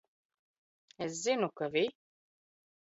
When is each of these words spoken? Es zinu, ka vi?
Es 1.07 1.21
zinu, 1.27 1.53
ka 1.61 1.71
vi? 1.77 1.87